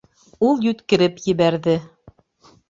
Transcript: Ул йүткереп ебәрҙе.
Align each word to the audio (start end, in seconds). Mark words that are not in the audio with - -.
Ул 0.47 0.63
йүткереп 0.69 1.21
ебәрҙе. 1.27 1.77